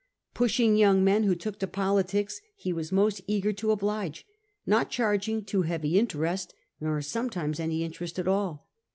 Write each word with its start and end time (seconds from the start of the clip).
Push 0.33 0.59
ing 0.59 0.75
young 0.75 1.03
men 1.03 1.25
who 1.25 1.35
took 1.35 1.59
to 1.59 1.67
politics 1.67 2.41
he 2.55 2.73
was 2.73 2.91
most 2.91 3.21
eager 3.27 3.53
to 3.53 3.69
oblige, 3.69 4.25
not 4.65 4.89
charging 4.89 5.45
too 5.45 5.61
heavy 5.61 5.99
interest, 5.99 6.55
nor 6.79 7.03
sometimes 7.03 7.59
any 7.59 7.83
interest 7.83 8.17
at 8.17 8.27
all. 8.27 8.67